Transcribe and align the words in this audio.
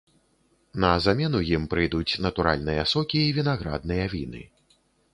На 0.85 0.91
замену 1.07 1.41
ім 1.51 1.67
прыйдуць 1.75 2.09
натуральныя 2.29 2.89
сокі 2.95 3.23
і 3.27 3.31
вінаградныя 3.39 4.13
віны. 4.19 4.43